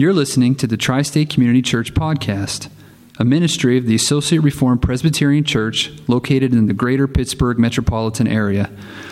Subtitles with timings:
[0.00, 2.70] You're listening to the Tri State Community Church Podcast,
[3.18, 8.70] a ministry of the Associate Reformed Presbyterian Church located in the greater Pittsburgh metropolitan area.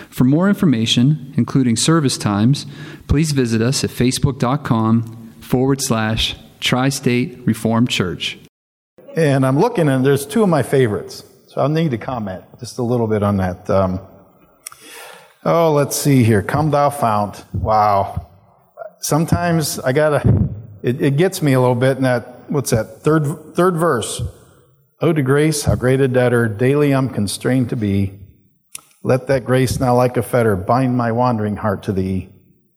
[0.09, 2.65] For more information, including service times,
[3.07, 8.39] please visit us at facebook.com forward slash Tri State Reformed Church.
[9.15, 11.23] And I'm looking, and there's two of my favorites.
[11.49, 13.69] So I'll need to comment just a little bit on that.
[13.69, 13.99] Um,
[15.45, 16.41] oh, let's see here.
[16.41, 17.45] Come thou fount.
[17.53, 18.25] Wow.
[19.01, 20.48] Sometimes I gotta,
[20.81, 24.21] it, it gets me a little bit in that, what's that, third, third verse.
[25.01, 28.19] Oh, to grace, how great a debtor, daily I'm constrained to be.
[29.01, 32.29] Let that grace now like a fetter bind my wandering heart to thee.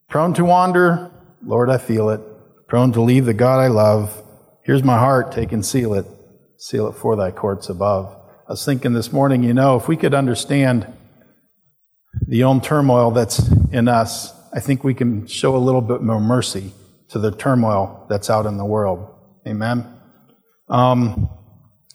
[0.08, 1.10] Prone to wander,
[1.44, 2.20] Lord, I feel it.
[2.68, 4.22] Prone to leave the God I love.
[4.64, 6.06] Here's my heart, take and seal it.
[6.58, 8.14] Seal it for thy courts above.
[8.48, 10.86] I was thinking this morning, you know, if we could understand
[12.28, 13.40] the own turmoil that's
[13.72, 16.72] in us, I think we can show a little bit more mercy
[17.12, 19.06] to the turmoil that's out in the world.
[19.46, 19.86] Amen.
[20.68, 21.28] Um,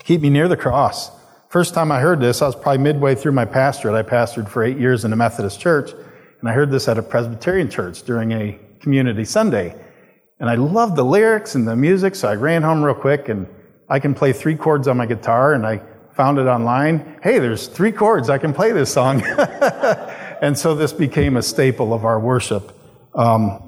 [0.03, 1.11] keep me near the cross.
[1.49, 3.95] First time I heard this, I was probably midway through my pastorate.
[3.95, 7.01] I pastored for eight years in a Methodist church, and I heard this at a
[7.01, 9.75] Presbyterian church during a community Sunday.
[10.39, 13.47] And I loved the lyrics and the music, so I ran home real quick, and
[13.89, 15.81] I can play three chords on my guitar, and I
[16.13, 17.17] found it online.
[17.23, 19.23] Hey, there's three chords, I can play this song.
[20.41, 22.71] and so this became a staple of our worship.
[23.15, 23.66] Um,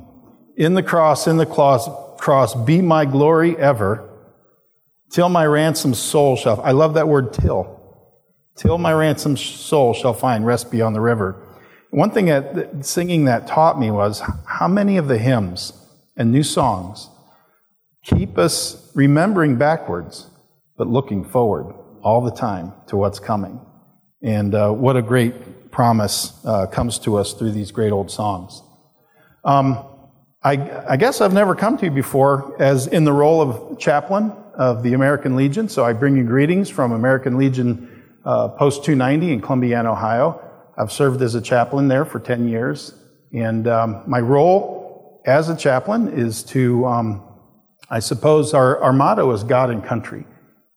[0.59, 4.07] in the cross, in the cross, cross, be my glory ever,
[5.09, 6.61] till my ransomed soul shall.
[6.61, 7.79] I love that word till.
[8.57, 11.41] Till my ransomed soul shall find rest beyond the river.
[11.91, 15.71] One thing that singing that taught me was how many of the hymns
[16.17, 17.09] and new songs
[18.03, 20.27] keep us remembering backwards,
[20.77, 21.73] but looking forward
[22.03, 23.61] all the time to what's coming.
[24.21, 28.61] And uh, what a great promise uh, comes to us through these great old songs.
[29.45, 29.85] Um,
[30.41, 30.53] I,
[30.87, 34.83] I, guess I've never come to you before as in the role of chaplain of
[34.83, 35.67] the American Legion.
[35.67, 40.41] So I bring you greetings from American Legion uh, Post 290 in Columbiana, Ohio.
[40.77, 42.93] I've served as a chaplain there for 10 years.
[43.33, 47.21] And um, my role as a chaplain is to, um,
[47.89, 50.25] I suppose, our, our motto is God and country.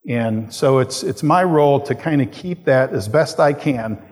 [0.08, 4.02] And so it's, it's my role to kind of keep that as best I can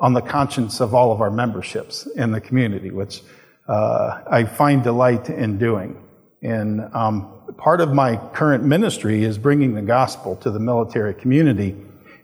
[0.00, 3.22] on the conscience of all of our memberships in the community, which
[3.68, 6.02] uh, I find delight in doing.
[6.42, 11.76] And um, part of my current ministry is bringing the gospel to the military community.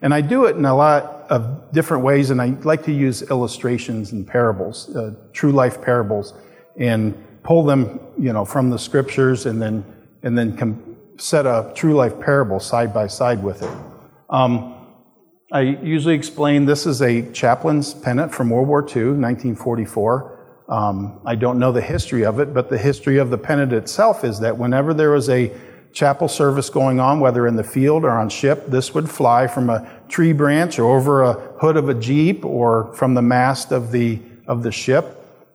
[0.02, 3.22] And I do it in a lot of different ways, and I like to use
[3.22, 6.34] illustrations and parables, uh, true life parables,
[6.76, 9.84] and pull them, you know, from the scriptures, and then
[10.22, 13.70] and then com- set a true life parable side by side with it.
[14.30, 14.74] Um,
[15.50, 20.37] I usually explain this is a chaplain's pennant from World War II, 1944.
[20.68, 24.24] Um, I don't know the history of it, but the history of the pennant itself
[24.24, 25.52] is that whenever there was a
[25.92, 29.70] chapel service going on, whether in the field or on ship, this would fly from
[29.70, 33.92] a tree branch or over a hood of a jeep or from the mast of
[33.92, 35.14] the of the ship.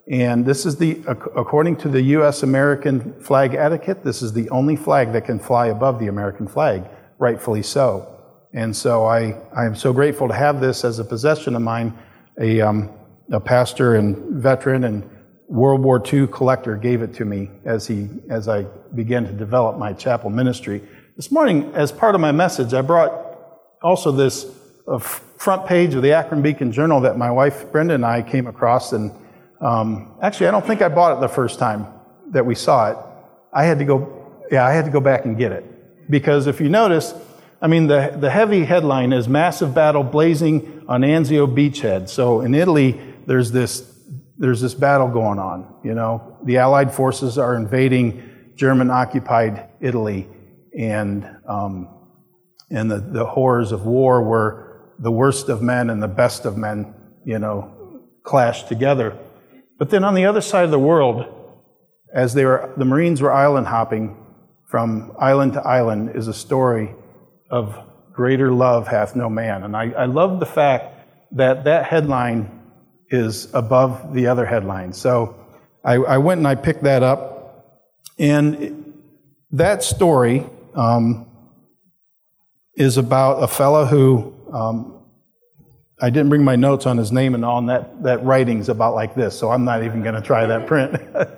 [0.09, 2.43] And this is the, according to the U.S.
[2.43, 6.83] American flag etiquette, this is the only flag that can fly above the American flag,
[7.19, 8.09] rightfully so.
[8.53, 11.97] And so I, I am so grateful to have this as a possession of mine.
[12.39, 12.89] A, um,
[13.33, 15.09] a pastor and veteran and
[15.47, 18.63] World War II collector gave it to me as, he, as I
[18.95, 20.81] began to develop my chapel ministry.
[21.15, 23.11] This morning, as part of my message, I brought
[23.81, 24.45] also this
[24.87, 28.47] uh, front page of the Akron Beacon Journal that my wife Brenda and I came
[28.47, 28.93] across.
[28.93, 29.11] And
[29.61, 31.87] um, actually, I don't think I bought it the first time
[32.31, 32.97] that we saw it.
[33.51, 36.09] I had to go, yeah, I had to go back and get it.
[36.09, 37.13] Because if you notice,
[37.61, 42.09] I mean, the, the heavy headline is Massive Battle Blazing on Anzio Beachhead.
[42.09, 43.89] So in Italy, there's this
[44.37, 45.75] there's this battle going on.
[45.83, 50.27] You know, the Allied forces are invading German occupied Italy,
[50.77, 51.89] and um,
[52.69, 56.57] and the, the horrors of war were the worst of men and the best of
[56.57, 56.93] men,
[57.25, 59.17] you know, clashed together.
[59.77, 61.25] But then on the other side of the world,
[62.13, 64.17] as they were, the Marines were island hopping
[64.67, 66.95] from island to island, is a story
[67.49, 67.77] of
[68.11, 69.63] greater love hath no man.
[69.63, 70.95] And I, I love the fact
[71.31, 72.62] that that headline
[73.13, 74.91] is above the other headline.
[74.91, 75.35] So
[75.85, 77.79] I, I went and I picked that up.
[78.17, 78.91] And
[79.51, 81.27] that story um,
[82.75, 84.99] is about a fellow who, um,
[86.01, 88.95] I didn't bring my notes on his name and all, and that, that writing's about
[88.95, 90.99] like this, so I'm not even going to try that print.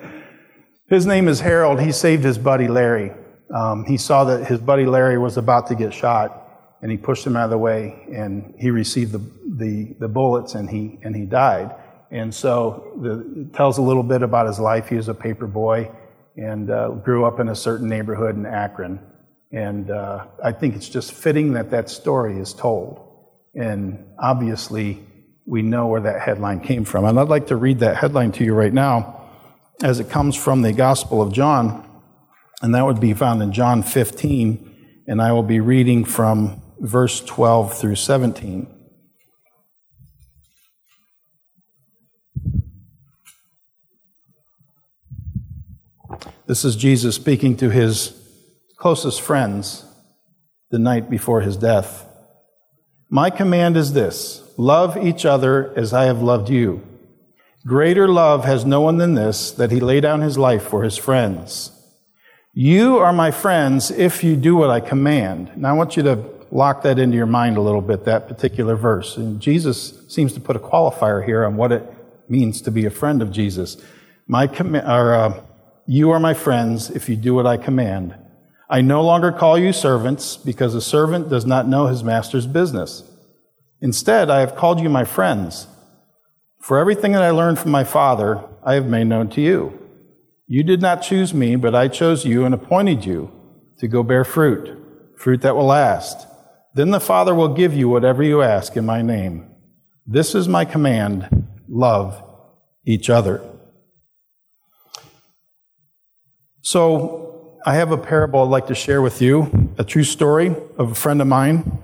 [0.89, 1.81] his name is Harold.
[1.81, 3.11] He saved his buddy Larry.
[3.53, 6.44] Um, he saw that his buddy Larry was about to get shot
[6.81, 9.21] and he pushed him out of the way, and he received the,
[9.57, 11.73] the, the bullets, and he, and he died.
[12.11, 14.87] And so the, it tells a little bit about his life.
[14.89, 15.91] He was a paper boy,
[16.37, 18.99] and uh, grew up in a certain neighborhood in Akron.
[19.51, 23.01] And uh, I think it's just fitting that that story is told.
[23.55, 25.01] And obviously,
[25.45, 27.05] we know where that headline came from.
[27.05, 29.21] And I'd like to read that headline to you right now
[29.83, 31.87] as it comes from the Gospel of John.
[32.61, 35.03] And that would be found in John 15.
[35.07, 38.67] And I will be reading from verse 12 through 17.
[46.47, 48.13] This is Jesus speaking to his
[48.77, 49.83] closest friends
[50.69, 52.07] the night before his death.
[53.09, 56.83] My command is this love each other as I have loved you.
[57.65, 60.97] Greater love has no one than this, that he lay down his life for his
[60.97, 61.71] friends.
[62.53, 65.51] You are my friends if you do what I command.
[65.55, 68.77] Now I want you to lock that into your mind a little bit, that particular
[68.77, 69.17] verse.
[69.17, 71.83] And Jesus seems to put a qualifier here on what it
[72.29, 73.75] means to be a friend of Jesus.
[74.25, 75.41] My com- or, uh,
[75.85, 78.15] you are my friends if you do what I command.
[78.69, 83.03] I no longer call you servants because a servant does not know his master's business.
[83.81, 85.67] Instead, I have called you my friends.
[86.61, 89.77] For everything that I learned from my Father, I have made known to you.
[90.47, 93.29] You did not choose me, but I chose you and appointed you
[93.79, 94.69] to go bear fruit,
[95.17, 96.27] fruit that will last.
[96.75, 99.49] Then the Father will give you whatever you ask in my name.
[100.05, 102.21] This is my command love
[102.85, 103.41] each other.
[106.61, 110.91] So, I have a parable I'd like to share with you, a true story of
[110.91, 111.79] a friend of mine.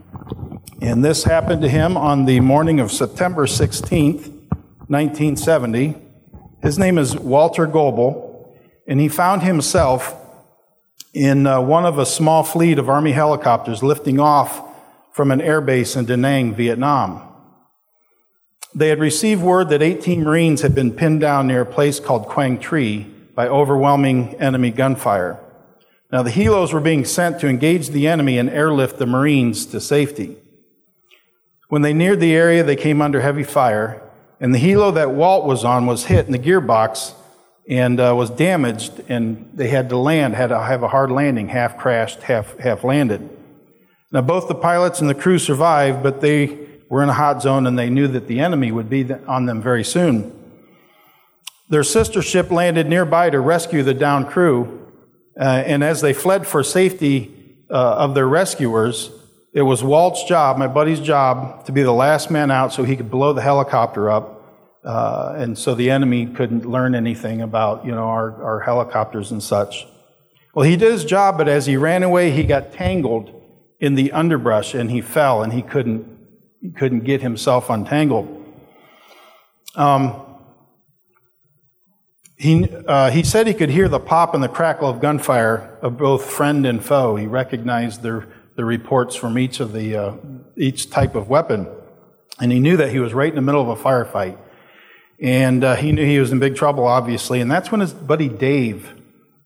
[0.81, 4.27] And this happened to him on the morning of September 16th,
[4.89, 5.95] 1970.
[6.61, 8.53] His name is Walter Goebel,
[8.87, 10.13] and he found himself
[11.13, 14.67] in uh, one of a small fleet of Army helicopters lifting off
[15.11, 17.27] from an airbase in Da Nang, Vietnam.
[18.73, 22.27] They had received word that 18 Marines had been pinned down near a place called
[22.27, 23.05] Quang Tri
[23.35, 25.39] by overwhelming enemy gunfire.
[26.11, 29.79] Now, the helos were being sent to engage the enemy and airlift the Marines to
[29.79, 30.37] safety.
[31.69, 34.01] When they neared the area, they came under heavy fire,
[34.39, 37.13] and the helo that Walt was on was hit in the gearbox
[37.69, 41.47] and uh, was damaged, and they had to land, had to have a hard landing,
[41.47, 43.29] half crashed, half, half landed.
[44.11, 46.59] Now, both the pilots and the crew survived, but they
[46.89, 49.61] were in a hot zone and they knew that the enemy would be on them
[49.61, 50.37] very soon.
[51.69, 54.89] Their sister ship landed nearby to rescue the downed crew,
[55.39, 59.09] uh, and as they fled for safety uh, of their rescuers,
[59.53, 62.97] it was Walt's job, my buddy's job, to be the last man out so he
[62.97, 64.43] could blow the helicopter up,
[64.83, 69.41] uh, and so the enemy couldn't learn anything about you know our, our helicopters and
[69.41, 69.87] such.
[70.53, 73.40] Well, he did his job, but as he ran away, he got tangled
[73.81, 76.07] in the underbrush and he fell, and he couldn't
[76.61, 78.37] he couldn't get himself untangled.
[79.75, 80.27] Um,
[82.37, 85.97] he, uh, he said he could hear the pop and the crackle of gunfire of
[85.97, 87.15] both friend and foe.
[87.15, 90.15] He recognized the, the reports from each of the uh,
[90.57, 91.67] each type of weapon,
[92.39, 94.37] and he knew that he was right in the middle of a firefight.
[95.19, 97.41] And uh, he knew he was in big trouble, obviously.
[97.41, 98.95] And that's when his buddy Dave,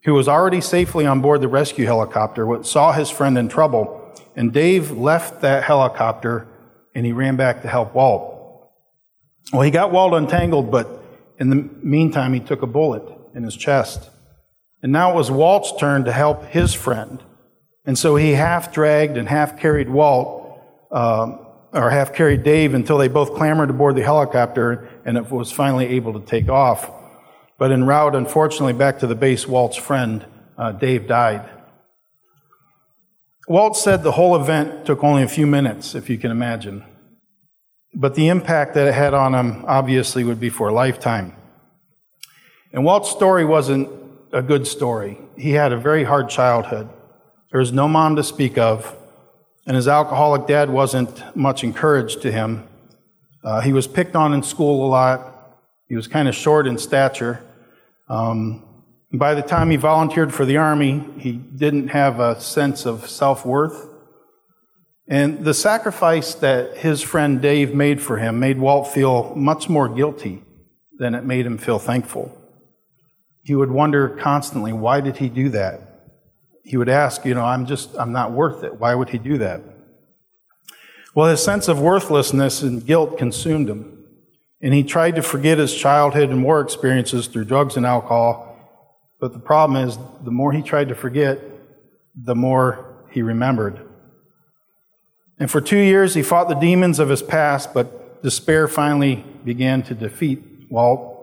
[0.06, 4.05] who was already safely on board the rescue helicopter, saw his friend in trouble.
[4.36, 6.48] And Dave left that helicopter
[6.94, 8.72] and he ran back to help Walt.
[9.52, 10.88] Well, he got Walt untangled, but
[11.38, 13.04] in the meantime, he took a bullet
[13.34, 14.10] in his chest.
[14.82, 17.22] And now it was Walt's turn to help his friend.
[17.86, 20.60] And so he half dragged and half carried Walt,
[20.92, 25.52] um, or half carried Dave until they both clambered aboard the helicopter and it was
[25.52, 26.90] finally able to take off.
[27.58, 30.26] But en route, unfortunately, back to the base, Walt's friend,
[30.58, 31.50] uh, Dave, died.
[33.48, 36.84] Walt said the whole event took only a few minutes, if you can imagine.
[37.94, 41.34] But the impact that it had on him obviously would be for a lifetime.
[42.74, 43.90] And Walt's story wasn't
[44.34, 45.18] a good story.
[45.38, 46.90] He had a very hard childhood.
[47.52, 48.94] There was no mom to speak of,
[49.66, 52.68] and his alcoholic dad wasn't much encouraged to him.
[53.44, 55.56] Uh, he was picked on in school a lot.
[55.88, 57.42] He was kind of short in stature.
[58.10, 58.65] Um,
[59.20, 63.46] by the time he volunteered for the Army, he didn't have a sense of self
[63.46, 63.90] worth.
[65.08, 69.88] And the sacrifice that his friend Dave made for him made Walt feel much more
[69.88, 70.44] guilty
[70.98, 72.36] than it made him feel thankful.
[73.44, 75.82] He would wonder constantly, why did he do that?
[76.64, 78.80] He would ask, you know, I'm just, I'm not worth it.
[78.80, 79.62] Why would he do that?
[81.14, 84.04] Well, his sense of worthlessness and guilt consumed him.
[84.62, 88.45] And he tried to forget his childhood and war experiences through drugs and alcohol.
[89.20, 91.40] But the problem is, the more he tried to forget,
[92.16, 93.80] the more he remembered.
[95.40, 99.84] And for two years, he fought the demons of his past, but despair finally began
[99.84, 101.14] to defeat Walt.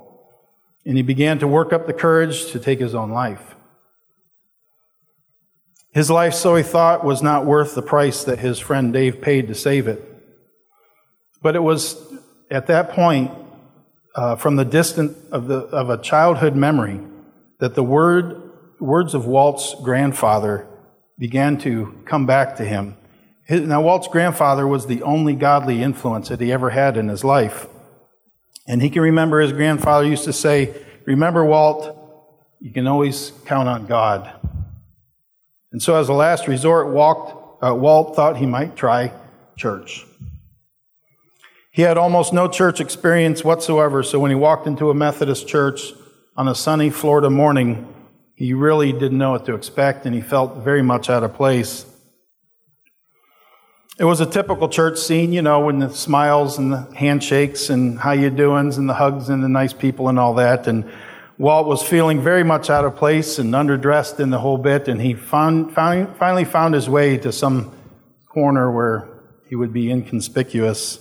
[0.85, 3.55] And he began to work up the courage to take his own life.
[5.93, 9.49] His life, so he thought, was not worth the price that his friend Dave paid
[9.49, 10.03] to save it.
[11.43, 11.97] But it was
[12.51, 13.31] at that point,
[14.15, 17.01] uh, from the distance of, the, of a childhood memory,
[17.63, 18.51] that the word,
[18.81, 20.67] words of Walt's grandfather
[21.17, 22.97] began to come back to him.
[23.47, 27.23] His, now, Walt's grandfather was the only godly influence that he ever had in his
[27.23, 27.69] life.
[28.67, 30.75] And he can remember his grandfather used to say,
[31.07, 31.97] Remember, Walt,
[32.59, 34.33] you can always count on God.
[35.71, 39.13] And so, as a last resort, walked, uh, Walt thought he might try
[39.57, 40.05] church.
[41.71, 45.93] He had almost no church experience whatsoever, so when he walked into a Methodist church
[46.37, 47.93] on a sunny Florida morning,
[48.35, 51.87] he really didn't know what to expect and he felt very much out of place.
[53.99, 57.99] It was a typical church scene, you know, when the smiles and the handshakes and
[57.99, 60.67] how you doings and the hugs and the nice people and all that.
[60.67, 60.91] And
[61.37, 65.01] Walt was feeling very much out of place and underdressed in the whole bit, and
[65.01, 67.71] he found, found, finally found his way to some
[68.29, 69.09] corner where
[69.49, 70.99] he would be inconspicuous.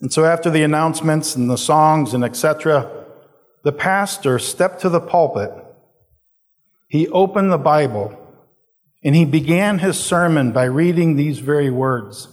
[0.00, 3.03] And so after the announcements and the songs and etc.,
[3.64, 5.50] the pastor stepped to the pulpit.
[6.86, 8.20] He opened the Bible
[9.02, 12.28] and he began his sermon by reading these very words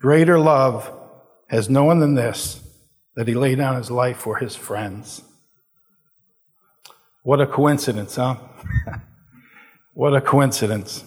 [0.00, 0.90] Greater love
[1.48, 2.62] has no one than this,
[3.16, 5.22] that he laid down his life for his friends.
[7.22, 8.36] What a coincidence, huh?
[9.92, 11.04] what a coincidence.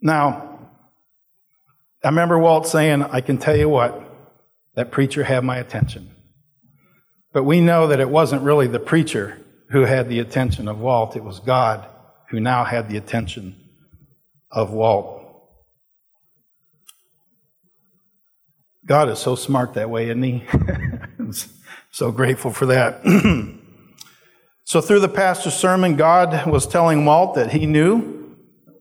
[0.00, 0.58] Now,
[2.02, 4.02] I remember Walt saying, I can tell you what,
[4.74, 6.11] that preacher had my attention.
[7.32, 9.38] But we know that it wasn't really the preacher
[9.70, 11.86] who had the attention of Walt, it was God
[12.28, 13.56] who now had the attention
[14.50, 15.22] of Walt.
[18.84, 20.44] God is so smart that way, isn't he?
[21.90, 23.02] so grateful for that.
[24.64, 28.36] so, through the pastor's sermon, God was telling Walt that he knew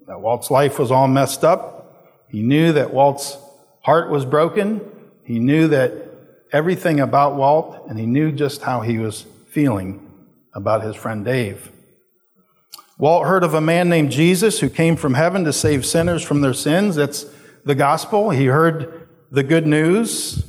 [0.07, 2.25] that Walt's life was all messed up.
[2.29, 3.37] He knew that Walt's
[3.81, 4.81] heart was broken.
[5.23, 6.10] He knew that
[6.51, 10.07] everything about Walt, and he knew just how he was feeling
[10.53, 11.71] about his friend Dave.
[12.97, 16.41] Walt heard of a man named Jesus who came from heaven to save sinners from
[16.41, 16.95] their sins.
[16.95, 17.25] That's
[17.65, 18.29] the gospel.
[18.29, 20.45] He heard the good news.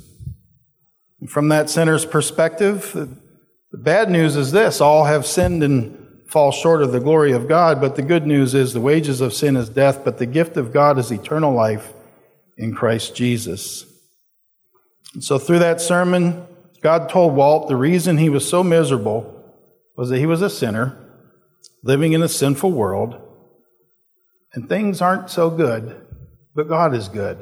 [1.27, 6.81] From that sinner's perspective, the bad news is this all have sinned and fall short
[6.81, 9.69] of the glory of God, but the good news is the wages of sin is
[9.69, 11.93] death, but the gift of God is eternal life
[12.57, 13.85] in Christ Jesus.
[15.13, 16.45] And so through that sermon,
[16.81, 19.29] God told Walt the reason he was so miserable
[19.95, 20.97] was that he was a sinner
[21.83, 23.19] living in a sinful world,
[24.53, 26.01] and things aren't so good,
[26.55, 27.41] but God is good.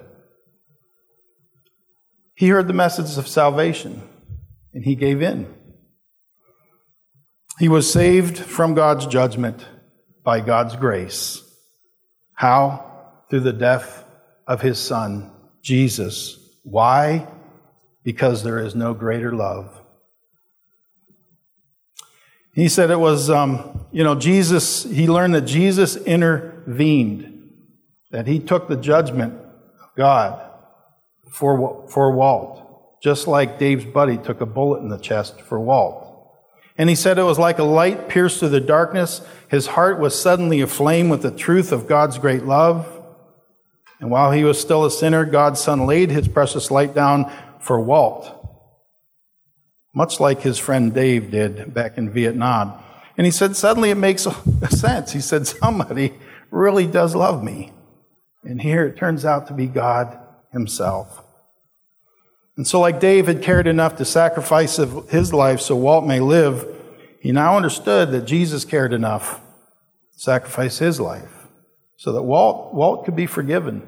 [2.33, 4.01] He heard the message of salvation,
[4.73, 5.53] and he gave in.
[7.59, 9.63] He was saved from God's judgment
[10.23, 11.43] by God's grace.
[12.33, 12.87] How?
[13.29, 14.03] Through the death
[14.47, 16.39] of his son, Jesus.
[16.63, 17.27] Why?
[18.03, 19.81] Because there is no greater love
[22.53, 27.49] he said it was, um, you know, Jesus, he learned that Jesus intervened,
[28.11, 30.49] that he took the judgment of God
[31.31, 36.09] for, for Walt, just like Dave's buddy took a bullet in the chest for Walt.
[36.77, 39.21] And he said it was like a light pierced through the darkness.
[39.49, 42.87] His heart was suddenly aflame with the truth of God's great love.
[43.99, 47.31] And while he was still a sinner, God's Son laid his precious light down
[47.61, 48.41] for Walt
[49.93, 52.73] much like his friend Dave did back in Vietnam.
[53.17, 54.27] And he said, suddenly it makes
[54.69, 55.11] sense.
[55.11, 56.13] He said, somebody
[56.49, 57.71] really does love me.
[58.43, 60.17] And here it turns out to be God
[60.51, 61.23] himself.
[62.57, 66.67] And so, like Dave had cared enough to sacrifice his life so Walt may live,
[67.21, 69.39] he now understood that Jesus cared enough
[70.13, 71.47] to sacrifice his life
[71.97, 73.87] so that Walt, Walt could be forgiven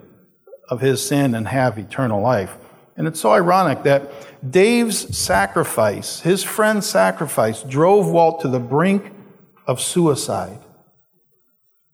[0.70, 2.56] of his sin and have eternal life.
[2.96, 4.12] And it's so ironic that
[4.48, 9.12] Dave's sacrifice, his friend's sacrifice, drove Walt to the brink
[9.66, 10.60] of suicide.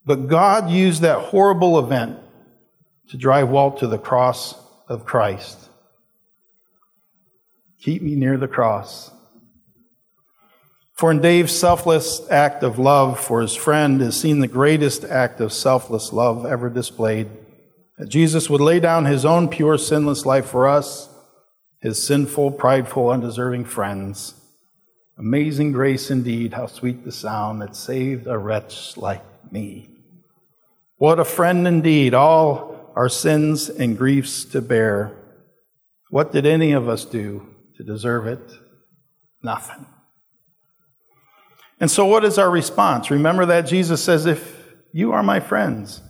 [0.05, 2.19] But God used that horrible event
[3.09, 4.55] to drive Walt to the cross
[4.87, 5.57] of Christ.
[7.81, 9.11] Keep me near the cross.
[10.93, 15.39] For in Dave's selfless act of love for his friend is seen the greatest act
[15.39, 17.29] of selfless love ever displayed
[17.99, 21.09] that Jesus would lay down his own pure, sinless life for us,
[21.81, 24.35] his sinful, prideful, undeserving friends.
[25.17, 29.89] Amazing grace indeed, how sweet the sound that saved a wretch like me.
[30.95, 35.17] What a friend indeed, all our sins and griefs to bear.
[36.09, 38.51] What did any of us do to deserve it?
[39.43, 39.85] Nothing.
[41.81, 43.11] And so, what is our response?
[43.11, 44.57] Remember that Jesus says, if
[44.93, 46.01] You are my friends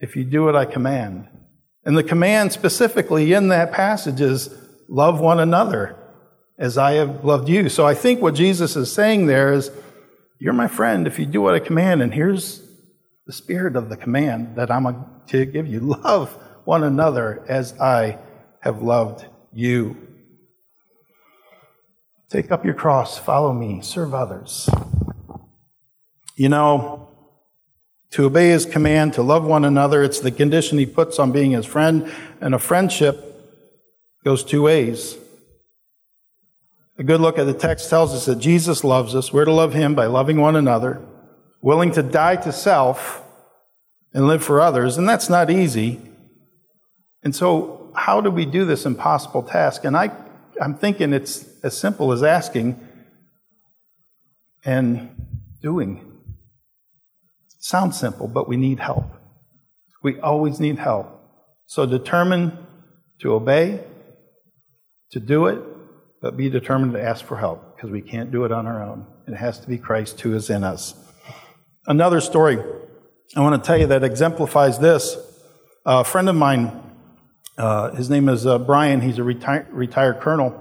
[0.00, 1.28] if you do what I command.
[1.84, 4.50] And the command specifically in that passage is
[4.88, 5.96] love one another
[6.58, 7.68] as I have loved you.
[7.68, 9.70] So I think what Jesus is saying there is,
[10.38, 12.02] You're my friend if you do what I command.
[12.02, 12.62] And here's
[13.26, 17.78] the spirit of the command that I'm going to give you love one another as
[17.78, 18.18] I
[18.60, 19.96] have loved you.
[22.28, 24.68] Take up your cross, follow me, serve others.
[26.36, 27.08] You know,
[28.16, 31.50] to obey his command, to love one another, it's the condition he puts on being
[31.50, 33.22] his friend, and a friendship
[34.24, 35.18] goes two ways.
[36.96, 39.34] A good look at the text tells us that Jesus loves us.
[39.34, 41.02] We're to love him by loving one another,
[41.60, 43.22] willing to die to self
[44.14, 46.00] and live for others, and that's not easy.
[47.22, 49.84] And so, how do we do this impossible task?
[49.84, 50.10] And I,
[50.58, 52.80] I'm thinking it's as simple as asking
[54.64, 55.10] and
[55.60, 56.15] doing.
[57.66, 59.06] Sounds simple, but we need help.
[60.00, 61.08] We always need help.
[61.66, 62.56] So determine
[63.22, 63.82] to obey,
[65.10, 65.60] to do it,
[66.22, 69.04] but be determined to ask for help because we can't do it on our own.
[69.26, 70.94] It has to be Christ who is in us.
[71.88, 72.58] Another story
[73.34, 75.16] I want to tell you that exemplifies this.
[75.84, 76.70] A friend of mine,
[77.58, 80.54] uh, his name is uh, Brian, he's a reti- retired colonel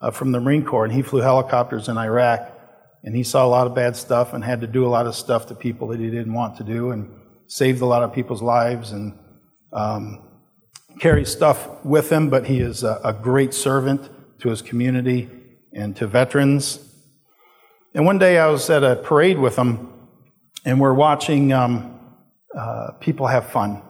[0.00, 2.55] uh, from the Marine Corps, and he flew helicopters in Iraq.
[3.04, 5.14] And he saw a lot of bad stuff and had to do a lot of
[5.14, 7.08] stuff to people that he didn't want to do and
[7.46, 9.16] saved a lot of people's lives and
[9.72, 10.26] um,
[10.98, 14.10] carries stuff with him, but he is a, a great servant
[14.40, 15.28] to his community
[15.72, 16.80] and to veterans.
[17.94, 19.92] And one day I was at a parade with him,
[20.64, 22.00] and we're watching um,
[22.56, 23.82] uh, people have fun.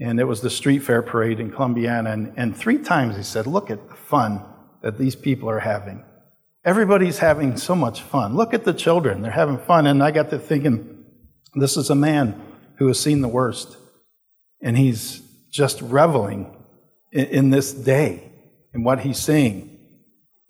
[0.00, 2.12] And it was the street fair parade in Columbiana.
[2.12, 4.44] And, and three times he said, Look at the fun
[4.82, 6.04] that these people are having.
[6.68, 8.36] Everybody's having so much fun.
[8.36, 9.86] Look at the children, they're having fun.
[9.86, 11.02] And I got to thinking,
[11.54, 12.38] this is a man
[12.76, 13.78] who has seen the worst.
[14.60, 16.54] And he's just reveling
[17.10, 18.30] in, this day
[18.74, 19.78] and what he's seeing.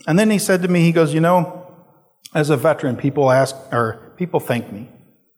[0.09, 1.73] And then he said to me, he goes, You know,
[2.35, 4.89] as a veteran, people ask, or people thank me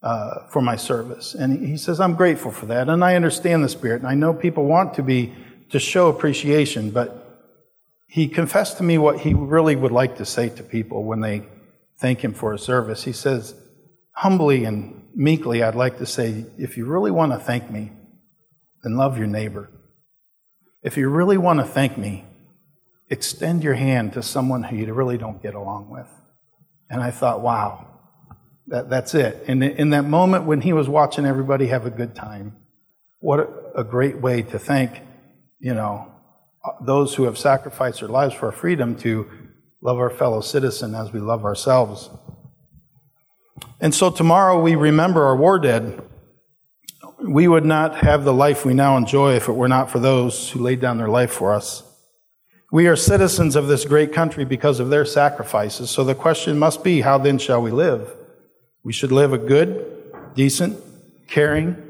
[0.03, 1.35] uh, for my service.
[1.35, 2.89] And he says, I'm grateful for that.
[2.89, 4.01] And I understand the spirit.
[4.01, 5.35] And I know people want to be,
[5.73, 7.20] to show appreciation, but
[8.11, 11.45] he confessed to me what he really would like to say to people when they
[12.01, 13.05] thank him for his service.
[13.05, 13.55] He says,
[14.11, 17.93] humbly and meekly, I'd like to say, if you really want to thank me,
[18.83, 19.71] then love your neighbor.
[20.83, 22.25] If you really want to thank me,
[23.11, 26.09] extend your hand to someone who you really don't get along with.
[26.91, 27.87] And I thought, wow,
[28.67, 29.45] that, that's it.
[29.47, 32.57] And in that moment when he was watching everybody have a good time,
[33.21, 35.01] what a, a great way to thank,
[35.61, 36.11] you know,
[36.81, 39.29] those who have sacrificed their lives for our freedom to
[39.81, 42.11] love our fellow citizen as we love ourselves.
[43.81, 46.03] And so tomorrow we remember our war dead.
[47.23, 50.51] We would not have the life we now enjoy if it were not for those
[50.51, 51.83] who laid down their life for us.
[52.73, 55.91] We are citizens of this great country because of their sacrifices.
[55.91, 58.15] So the question must be how then shall we live?
[58.83, 60.79] We should live a good, decent,
[61.27, 61.90] caring,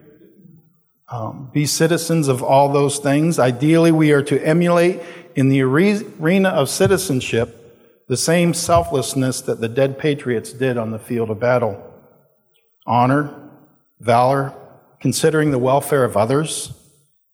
[1.11, 3.39] um, be citizens of all those things.
[3.39, 5.01] Ideally, we are to emulate
[5.35, 7.57] in the arena of citizenship
[8.09, 11.87] the same selflessness that the dead patriots did on the field of battle
[12.87, 13.33] honor,
[14.01, 14.53] valor,
[15.01, 16.73] considering the welfare of others.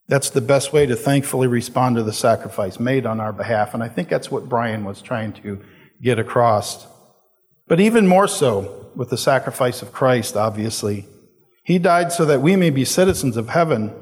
[0.08, 3.72] That's the best way to thankfully respond to the sacrifice made on our behalf.
[3.72, 5.62] And I think that's what Brian was trying to
[6.02, 6.86] get across.
[7.66, 11.06] But even more so with the sacrifice of Christ, obviously.
[11.66, 13.92] He died so that we may be citizens of heaven,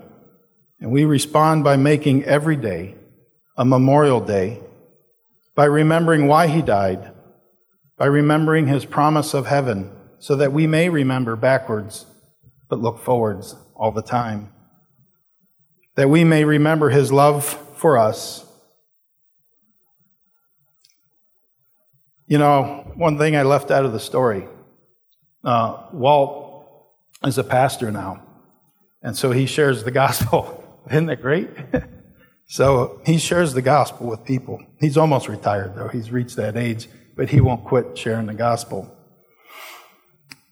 [0.81, 2.95] and we respond by making every day
[3.57, 4.61] a memorial day,
[5.55, 7.11] by remembering why he died,
[7.97, 12.05] by remembering his promise of heaven, so that we may remember backwards,
[12.69, 14.53] but look forwards all the time.
[15.95, 17.47] That we may remember his love
[17.79, 18.45] for us.
[22.27, 24.49] You know, one thing I left out of the story
[25.43, 26.44] uh, Walt
[27.27, 28.23] is a pastor now.
[29.03, 30.63] And so he shares the gospel.
[30.91, 31.51] Isn't that great?
[32.47, 34.63] so he shares the gospel with people.
[34.81, 35.89] He's almost retired, though.
[35.89, 38.91] He's reached that age, but he won't quit sharing the gospel.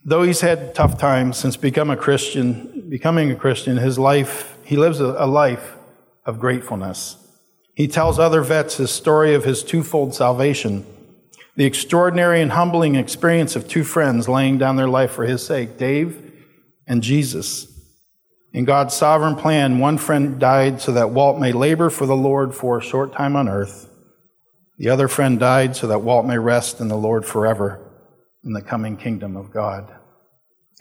[0.05, 4.75] Though he's had tough times since becoming a Christian, becoming a Christian, his life, he
[4.75, 5.77] lives a, a life
[6.25, 7.17] of gratefulness.
[7.75, 10.85] He tells other vets his story of his twofold salvation
[11.55, 15.77] the extraordinary and humbling experience of two friends laying down their life for his sake.
[15.77, 16.22] Dave
[16.87, 17.67] and Jesus.
[18.53, 22.53] In God's sovereign plan, one friend died so that Walt may labor for the Lord
[22.53, 23.89] for a short time on earth.
[24.77, 27.79] The other friend died so that Walt may rest in the Lord forever
[28.43, 29.91] in the coming kingdom of God.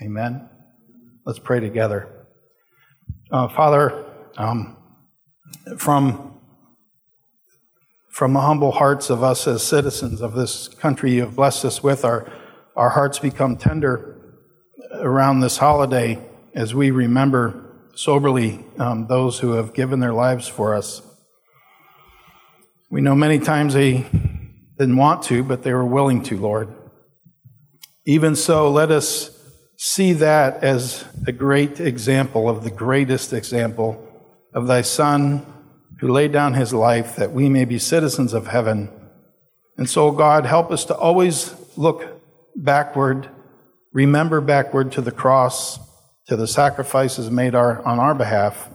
[0.03, 0.49] Amen.
[1.25, 2.27] Let's pray together.
[3.31, 4.05] Uh, Father,
[4.37, 4.77] um,
[5.79, 6.39] from,
[8.11, 11.83] from the humble hearts of us as citizens of this country you have blessed us
[11.83, 12.31] with, our,
[12.77, 14.12] our hearts become tender
[14.95, 16.19] around this holiday
[16.55, 17.63] as we remember
[17.95, 21.03] soberly um, those who have given their lives for us.
[22.91, 24.07] We know many times they
[24.79, 26.75] didn't want to, but they were willing to, Lord.
[28.05, 29.31] Even so, let us
[29.77, 34.09] see that as a great example of the greatest example
[34.55, 35.47] of thy Son
[36.01, 38.91] who laid down his life that we may be citizens of heaven.
[39.77, 42.21] And so, God, help us to always look
[42.57, 43.29] backward,
[43.93, 45.79] remember backward to the cross,
[46.27, 48.69] to the sacrifices made our, on our behalf,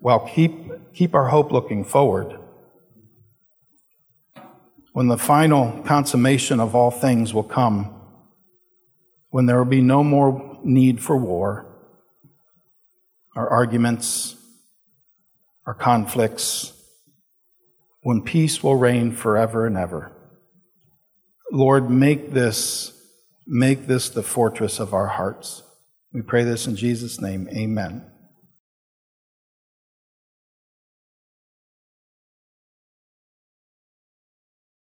[0.00, 2.38] while keep, keep our hope looking forward.
[4.92, 7.98] When the final consummation of all things will come,
[9.30, 11.66] when there will be no more need for war,
[13.34, 14.36] our arguments,
[15.66, 16.74] our conflicts,
[18.02, 20.12] when peace will reign forever and ever.
[21.50, 22.92] Lord, make this,
[23.52, 25.62] make this the fortress of our hearts.
[26.10, 27.48] We pray this in Jesus' name.
[27.54, 28.11] Amen.